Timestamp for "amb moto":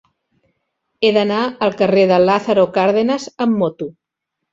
3.47-3.89